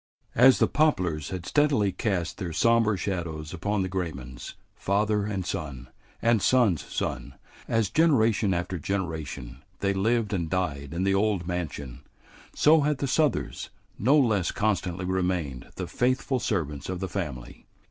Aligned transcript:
As 0.33 0.57
the 0.57 0.65
poplars 0.67 1.29
had 1.29 1.45
steadily 1.45 1.91
cast 1.91 2.39
their 2.39 2.53
sombre 2.53 2.97
shadows 2.97 3.53
upon 3.53 3.83
the 3.83 3.87
Graymans, 3.87 4.55
father 4.73 5.27
and 5.27 5.45
son 5.45 5.89
and 6.23 6.41
son's 6.41 6.83
son, 6.85 7.35
as 7.67 7.91
generation 7.91 8.51
after 8.51 8.79
generation 8.79 9.61
they 9.79 9.93
lived 9.93 10.33
and 10.33 10.49
died 10.49 10.91
in 10.95 11.03
the 11.03 11.13
old 11.13 11.45
mansion, 11.47 12.01
so 12.55 12.81
had 12.81 12.97
the 12.97 13.05
Southers 13.05 13.69
no 13.99 14.17
less 14.17 14.49
constantly 14.49 15.05
remained 15.05 15.69
the 15.75 15.85
faithful 15.85 16.39
servants 16.39 16.89
of 16.89 16.99
the 16.99 17.07
family. 17.07 17.67